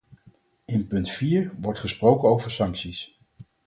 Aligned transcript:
In 0.65 0.87
punt 0.87 1.09
vier 1.09 1.51
wordt 1.59 1.79
gesproken 1.79 2.29
over 2.29 2.51
sancties. 2.51 3.19